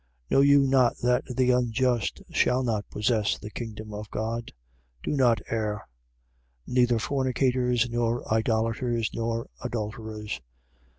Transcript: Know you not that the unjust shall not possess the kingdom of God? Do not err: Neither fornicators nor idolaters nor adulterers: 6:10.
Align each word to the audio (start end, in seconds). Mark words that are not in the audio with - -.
Know 0.31 0.41
you 0.41 0.61
not 0.63 0.97
that 1.03 1.25
the 1.27 1.51
unjust 1.51 2.23
shall 2.31 2.63
not 2.63 2.89
possess 2.89 3.37
the 3.37 3.51
kingdom 3.51 3.93
of 3.93 4.09
God? 4.09 4.51
Do 5.03 5.11
not 5.11 5.41
err: 5.51 5.87
Neither 6.65 6.97
fornicators 6.97 7.87
nor 7.87 8.23
idolaters 8.33 9.11
nor 9.13 9.47
adulterers: 9.63 10.39
6:10. 10.39 10.39